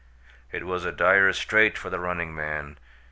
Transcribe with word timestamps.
It 0.51 0.65
was 0.65 0.83
a 0.83 0.91
dire 0.91 1.31
strait 1.31 1.77
for 1.77 1.91
the 1.91 1.99
running 1.99 2.33
man. 2.33 2.79